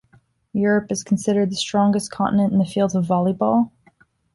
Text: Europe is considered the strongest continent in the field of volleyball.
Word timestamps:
Europe 0.53 0.91
is 0.91 1.03
considered 1.03 1.51
the 1.51 1.55
strongest 1.55 2.09
continent 2.09 2.51
in 2.51 2.57
the 2.57 2.65
field 2.65 2.95
of 2.95 3.05
volleyball. 3.05 3.69